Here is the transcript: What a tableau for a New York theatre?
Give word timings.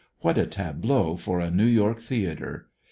What 0.21 0.39
a 0.39 0.47
tableau 0.47 1.15
for 1.15 1.39
a 1.39 1.51
New 1.51 1.67
York 1.67 1.99
theatre? 1.99 2.69